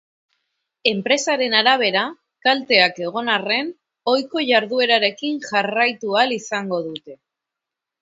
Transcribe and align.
Enpresaren 0.91 1.55
arabera, 1.57 2.05
kalteak 2.47 2.99
egon 3.09 3.31
arren, 3.35 3.71
ohiko 4.15 4.45
jarduerarekin 4.51 5.41
jarraitu 5.53 6.21
ahal 6.21 6.39
izango 6.43 6.85
dute. 6.91 7.21